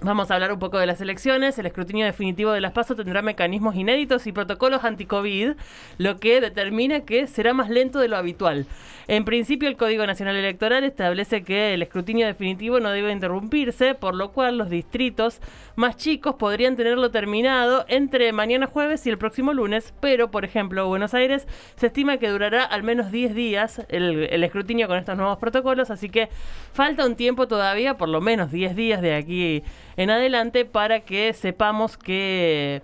Vamos 0.04 0.32
a 0.32 0.34
hablar 0.34 0.52
un 0.52 0.58
poco 0.58 0.80
de 0.80 0.88
las 0.88 1.00
elecciones. 1.00 1.60
El 1.60 1.68
escrutinio 1.68 2.06
definitivo 2.06 2.54
de 2.54 2.62
las 2.62 2.72
PASO 2.72 2.96
tendrá 2.96 3.22
mecanismos 3.22 3.76
inéditos 3.76 4.26
y 4.26 4.32
protocolos 4.32 4.84
anti-COVID, 4.84 5.52
lo 6.00 6.18
que 6.18 6.42
determina 6.42 7.02
que 7.02 7.28
será 7.28 7.54
más 7.54 7.70
lento 7.70 8.00
de 8.00 8.08
lo 8.08 8.18
habitual. 8.18 8.66
En 9.08 9.26
principio, 9.26 9.70
el 9.70 9.78
Código 9.78 10.08
Nacional 10.08 10.38
Electoral 10.38 10.86
establece 10.86 11.44
que 11.44 11.76
el 11.76 11.84
escrutinio 11.84 12.26
definitivo 12.26 12.80
no 12.80 12.90
debe 12.90 13.12
interrumpirse, 13.12 13.94
por 13.94 14.16
lo 14.16 14.32
cual 14.32 14.58
los 14.58 14.72
distritos 14.72 15.40
más 15.76 15.98
chicos 15.98 16.36
podrían 16.36 16.76
tenerlo 16.76 17.12
terminado 17.12 17.86
entre 17.88 18.32
mañana 18.32 18.68
jueves 18.68 19.06
y 19.06 19.10
el 19.10 19.20
próximo 19.20 19.54
lunes, 19.54 19.94
pero, 20.00 20.32
por 20.32 20.46
ejemplo, 20.46 20.88
Buenos 20.88 21.14
Aires 21.14 21.48
se 21.76 21.88
estima 21.88 22.18
que 22.18 22.30
durará 22.30 22.64
al 22.64 22.82
menos 22.82 23.12
10 23.12 23.36
días 23.36 23.86
el, 23.90 24.44
escrutinio 24.44 24.88
con 24.88 24.98
estos 24.98 25.18
nuevos 25.18 25.38
protocolos, 25.38 25.92
así 25.92 26.10
que 26.10 26.30
falta 26.74 27.06
un 27.06 27.16
tiempo 27.16 27.48
todavía, 27.48 27.98
por 27.98 28.10
lo 28.10 28.22
menos 28.22 28.52
10 28.52 28.76
días 28.76 29.02
de 29.02 29.14
aquí 29.14 29.64
en 29.98 30.10
adelante 30.10 30.66
para 30.66 31.02
que 31.02 31.34
sepamos 31.34 31.98
que 31.98 32.82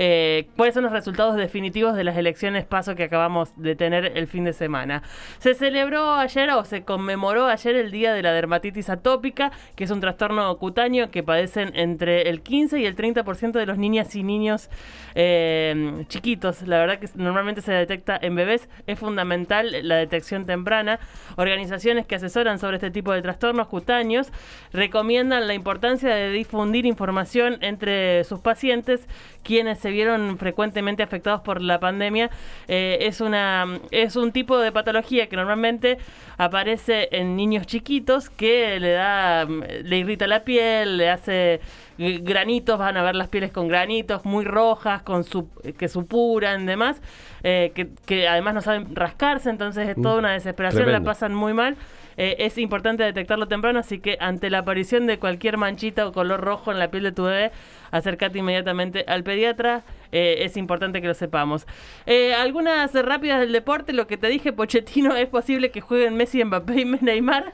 eh, 0.00 0.46
cuáles 0.56 0.74
son 0.74 0.84
los 0.84 0.92
resultados 0.92 1.34
definitivos 1.34 1.96
de 1.96 2.04
las 2.04 2.16
elecciones 2.16 2.64
paso 2.64 2.94
que 2.94 3.02
acabamos 3.02 3.50
de 3.56 3.74
tener 3.74 4.12
el 4.16 4.28
fin 4.28 4.44
de 4.44 4.52
semana. 4.52 5.02
Se 5.40 5.54
celebró 5.54 6.14
ayer 6.14 6.50
o 6.50 6.64
se 6.64 6.84
conmemoró 6.84 7.46
ayer 7.46 7.74
el 7.74 7.90
Día 7.90 8.12
de 8.14 8.22
la 8.22 8.30
Dermatitis 8.32 8.90
Atópica, 8.90 9.50
que 9.74 9.82
es 9.82 9.90
un 9.90 9.98
trastorno 9.98 10.56
cutáneo 10.58 11.10
que 11.10 11.24
padecen 11.24 11.72
entre 11.74 12.28
el 12.28 12.42
15 12.42 12.78
y 12.78 12.86
el 12.86 12.94
30% 12.94 13.50
de 13.50 13.66
los 13.66 13.76
niñas 13.76 14.14
y 14.14 14.22
niños 14.22 14.70
eh, 15.16 16.04
chiquitos. 16.06 16.62
La 16.62 16.78
verdad 16.78 17.00
que 17.00 17.08
normalmente 17.16 17.60
se 17.60 17.72
detecta 17.72 18.16
en 18.22 18.36
bebés. 18.36 18.68
Es 18.86 19.00
fundamental 19.00 19.74
la 19.82 19.96
detección 19.96 20.46
temprana. 20.46 21.00
Organizaciones 21.34 22.06
que 22.06 22.14
asesoran 22.14 22.60
sobre 22.60 22.76
este 22.76 22.92
tipo 22.92 23.12
de 23.12 23.20
trastornos 23.20 23.66
cutáneos 23.66 24.30
recomiendan 24.72 25.48
la 25.48 25.54
importancia 25.54 26.14
de 26.14 26.30
difundir 26.30 26.86
información 26.86 27.58
entre 27.62 28.22
sus 28.22 28.38
pacientes 28.38 29.08
quienes 29.42 29.78
se 29.78 29.87
vieron 29.90 30.38
frecuentemente 30.38 31.02
afectados 31.02 31.40
por 31.40 31.62
la 31.62 31.80
pandemia. 31.80 32.30
Eh, 32.66 32.98
es, 33.02 33.20
una, 33.20 33.66
es 33.90 34.16
un 34.16 34.32
tipo 34.32 34.58
de 34.58 34.72
patología 34.72 35.28
que 35.28 35.36
normalmente 35.36 35.98
aparece 36.36 37.08
en 37.12 37.36
niños 37.36 37.66
chiquitos 37.66 38.30
que 38.30 38.78
le 38.80 38.92
da, 38.92 39.44
le 39.44 39.98
irrita 39.98 40.26
la 40.26 40.44
piel, 40.44 40.96
le 40.96 41.10
hace 41.10 41.60
granitos, 41.98 42.78
van 42.78 42.96
a 42.96 43.02
ver 43.02 43.16
las 43.16 43.28
pieles 43.28 43.50
con 43.50 43.66
granitos 43.66 44.24
muy 44.24 44.44
rojas, 44.44 45.02
con 45.02 45.24
su, 45.24 45.48
que 45.76 45.88
supuran, 45.88 46.64
demás, 46.64 47.02
eh, 47.42 47.72
que, 47.74 47.90
que, 48.06 48.28
además 48.28 48.54
no 48.54 48.60
saben 48.60 48.94
rascarse, 48.94 49.50
entonces 49.50 49.88
es 49.88 49.96
toda 49.96 50.16
mm, 50.16 50.18
una 50.18 50.32
desesperación, 50.32 50.90
la 50.92 51.02
pasan 51.02 51.34
muy 51.34 51.54
mal. 51.54 51.76
Eh, 52.18 52.36
es 52.40 52.58
importante 52.58 53.04
detectarlo 53.04 53.46
temprano, 53.46 53.78
así 53.78 54.00
que 54.00 54.18
ante 54.20 54.50
la 54.50 54.58
aparición 54.58 55.06
de 55.06 55.18
cualquier 55.18 55.56
manchita 55.56 56.06
o 56.06 56.12
color 56.12 56.40
rojo 56.40 56.72
en 56.72 56.80
la 56.80 56.90
piel 56.90 57.04
de 57.04 57.12
tu 57.12 57.22
bebé, 57.22 57.52
acércate 57.92 58.40
inmediatamente 58.40 59.04
al 59.06 59.22
pediatra. 59.22 59.84
Eh, 60.10 60.38
es 60.40 60.56
importante 60.56 61.00
que 61.00 61.06
lo 61.06 61.14
sepamos. 61.14 61.66
Eh, 62.06 62.34
algunas 62.34 62.92
rápidas 62.92 63.38
del 63.38 63.52
deporte, 63.52 63.92
lo 63.92 64.08
que 64.08 64.16
te 64.16 64.26
dije, 64.26 64.52
Pochettino, 64.52 65.14
es 65.14 65.28
posible 65.28 65.70
que 65.70 65.80
jueguen 65.80 66.16
Messi, 66.16 66.42
Mbappé 66.44 66.80
y 66.80 66.84
Neymar. 67.00 67.52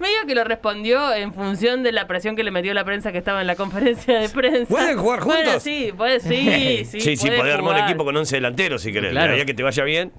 Medio 0.00 0.26
que 0.26 0.34
lo 0.34 0.42
respondió 0.42 1.14
en 1.14 1.32
función 1.32 1.84
de 1.84 1.92
la 1.92 2.08
presión 2.08 2.34
que 2.34 2.42
le 2.42 2.50
metió 2.50 2.74
la 2.74 2.84
prensa 2.84 3.12
que 3.12 3.18
estaba 3.18 3.42
en 3.42 3.46
la 3.46 3.54
conferencia 3.54 4.18
de 4.18 4.28
prensa. 4.28 4.66
¿Pueden 4.66 4.98
jugar 4.98 5.20
juntos? 5.20 5.62
sí, 5.62 5.92
puede, 5.96 6.18
sí, 6.18 6.84
sí. 6.90 7.00
sí, 7.00 7.16
sí, 7.16 7.30
poder 7.30 7.52
armar 7.52 7.76
un 7.76 7.84
equipo 7.84 8.04
con 8.04 8.16
11 8.16 8.36
delanteros 8.36 8.82
si 8.82 8.92
querés. 8.92 9.12
Claro. 9.12 9.36
que 9.46 9.54
te 9.54 9.62
vaya 9.62 9.84
bien. 9.84 10.10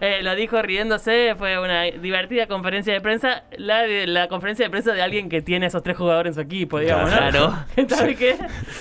Eh, 0.00 0.20
lo 0.22 0.34
dijo 0.34 0.60
riéndose, 0.62 1.34
fue 1.36 1.58
una 1.58 1.82
divertida 1.84 2.46
conferencia 2.46 2.92
de 2.92 3.00
prensa. 3.00 3.44
La, 3.56 3.86
la 3.86 4.28
conferencia 4.28 4.64
de 4.64 4.70
prensa 4.70 4.92
de 4.92 5.02
alguien 5.02 5.28
que 5.28 5.42
tiene 5.42 5.66
esos 5.66 5.82
tres 5.82 5.96
jugadores 5.96 6.30
en 6.30 6.34
su 6.34 6.40
equipo, 6.40 6.78
digamos, 6.78 7.10
claro. 7.10 7.64
¿no? 7.76 7.88
¿Sabes 7.88 8.16
qué? 8.16 8.36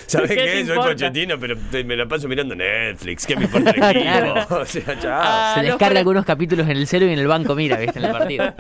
¿Sabes 0.06 0.32
qué? 0.32 0.66
Soy 0.66 0.76
Pochettino, 0.76 1.40
pero 1.40 1.56
me 1.86 1.96
la 1.96 2.06
paso 2.06 2.28
mirando 2.28 2.56
Netflix. 2.56 3.26
¿Qué 3.26 3.36
me 3.36 3.46
importa 3.46 3.72
el 3.72 3.84
equipo? 3.98 4.56
o 4.56 4.66
sea, 4.66 5.00
chao. 5.00 5.56
Se 5.56 5.62
descarga 5.62 6.00
algunos 6.00 6.26
capítulos 6.26 6.68
en 6.68 6.78
el 6.78 6.88
celo 6.88 7.06
y 7.06 7.14
en 7.14 7.20
el 7.20 7.28
banco 7.28 7.56
mira, 7.56 7.78
¿viste? 7.78 8.00
En 8.00 8.06
el 8.06 8.12
partido. 8.12 8.54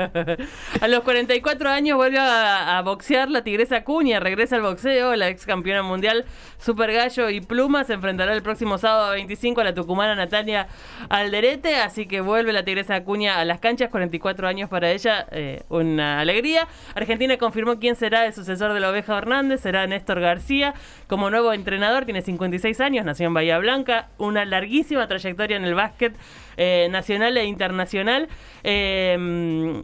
a 0.81 0.87
los 0.87 1.01
44 1.01 1.69
años 1.69 1.97
vuelve 1.97 2.19
a, 2.19 2.81
boxear 2.83 3.29
la 3.29 3.43
Tigresa 3.43 3.83
Cuña, 3.83 4.19
regresa 4.19 4.55
al 4.55 4.61
boxeo, 4.61 5.15
la 5.15 5.29
ex 5.29 5.45
campeona 5.45 5.83
mundial 5.83 6.25
Super 6.59 6.93
Gallo 6.93 7.29
y 7.29 7.41
Pluma 7.41 7.83
se 7.83 7.93
enfrentará 7.93 8.33
el 8.33 8.41
próximo 8.41 8.77
sábado 8.77 9.11
25 9.11 9.61
a 9.61 9.63
la 9.63 9.73
tucumana 9.73 10.15
Natalia 10.15 10.67
Alderete, 11.09 11.75
así 11.75 12.07
que 12.07 12.21
vuelve 12.37 12.53
la 12.53 12.63
Tigresa 12.63 12.93
Acuña 12.93 13.39
a 13.39 13.45
las 13.45 13.59
canchas, 13.59 13.89
44 13.89 14.47
años 14.47 14.69
para 14.69 14.91
ella, 14.91 15.25
eh, 15.31 15.63
una 15.69 16.19
alegría. 16.19 16.67
Argentina 16.93 17.35
confirmó 17.37 17.79
quién 17.79 17.95
será 17.95 18.27
el 18.27 18.33
sucesor 18.33 18.73
de 18.73 18.79
la 18.79 18.91
Oveja 18.91 19.17
Hernández, 19.17 19.61
será 19.61 19.87
Néstor 19.87 20.19
García, 20.19 20.75
como 21.07 21.31
nuevo 21.31 21.51
entrenador, 21.51 22.05
tiene 22.05 22.21
56 22.21 22.79
años, 22.79 23.05
nació 23.05 23.25
en 23.25 23.33
Bahía 23.33 23.57
Blanca, 23.57 24.09
una 24.19 24.45
larguísima 24.45 25.07
trayectoria 25.07 25.57
en 25.57 25.65
el 25.65 25.73
básquet 25.73 26.15
eh, 26.57 26.87
nacional 26.91 27.35
e 27.37 27.45
internacional. 27.45 28.27
Eh, 28.63 29.83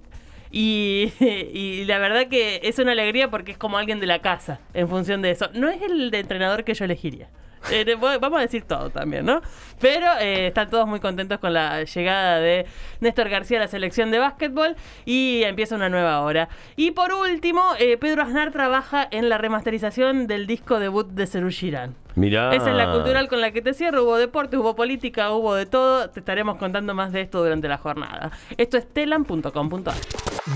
y, 0.51 1.11
y, 1.19 1.85
la 1.85 1.97
verdad 1.97 2.27
que 2.27 2.61
es 2.63 2.77
una 2.77 2.91
alegría 2.91 3.31
porque 3.31 3.51
es 3.53 3.57
como 3.57 3.79
alguien 3.79 3.99
de 3.99 4.05
la 4.05 4.19
casa 4.19 4.59
en 4.75 4.87
función 4.87 5.23
de 5.23 5.31
eso. 5.31 5.49
No 5.53 5.69
es 5.69 5.81
el 5.81 6.11
de 6.11 6.19
entrenador 6.19 6.63
que 6.63 6.75
yo 6.75 6.85
elegiría. 6.85 7.27
Eh, 7.71 7.95
vamos 7.95 8.39
a 8.39 8.41
decir 8.41 8.63
todo 8.63 8.89
también, 8.89 9.25
¿no? 9.25 9.41
Pero 9.79 10.07
eh, 10.19 10.47
están 10.47 10.69
todos 10.69 10.87
muy 10.87 10.99
contentos 10.99 11.39
con 11.39 11.53
la 11.53 11.83
llegada 11.83 12.39
de 12.39 12.65
Néstor 12.99 13.29
García 13.29 13.57
a 13.57 13.61
la 13.61 13.67
selección 13.67 14.11
de 14.11 14.19
básquetbol 14.19 14.75
y 15.05 15.43
empieza 15.43 15.75
una 15.75 15.89
nueva 15.89 16.21
hora. 16.21 16.49
Y 16.75 16.91
por 16.91 17.13
último, 17.13 17.63
eh, 17.79 17.97
Pedro 17.97 18.23
Aznar 18.23 18.51
trabaja 18.51 19.07
en 19.09 19.29
la 19.29 19.37
remasterización 19.37 20.27
del 20.27 20.47
disco 20.47 20.79
debut 20.79 21.07
de 21.07 21.27
Serú 21.27 21.49
Girán. 21.49 21.95
Mirá. 22.15 22.53
Esa 22.53 22.69
es 22.71 22.75
la 22.75 22.91
cultural 22.91 23.27
con 23.27 23.41
la 23.41 23.51
que 23.51 23.61
te 23.61 23.73
cierro. 23.73 24.03
Hubo 24.03 24.17
deporte, 24.17 24.57
hubo 24.57 24.75
política, 24.75 25.31
hubo 25.31 25.55
de 25.55 25.65
todo. 25.65 26.09
Te 26.09 26.19
estaremos 26.19 26.57
contando 26.57 26.93
más 26.93 27.11
de 27.11 27.21
esto 27.21 27.43
durante 27.43 27.67
la 27.67 27.77
jornada. 27.77 28.31
Esto 28.57 28.77
es 28.77 28.87
telam.com.ar. 28.91 29.95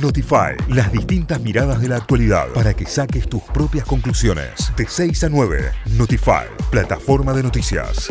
Notify, 0.02 0.56
las 0.70 0.92
distintas 0.92 1.42
miradas 1.42 1.82
de 1.82 1.88
la 1.88 1.98
actualidad 1.98 2.48
para 2.54 2.74
que 2.74 2.86
saques 2.86 3.28
tus 3.28 3.42
propias 3.44 3.86
conclusiones. 3.86 4.72
De 4.76 4.86
6 4.86 5.24
a 5.24 5.30
9, 5.30 5.72
Notify, 5.98 6.46
plataforma 6.70 7.34
de 7.34 7.44
noticias. 7.44 8.10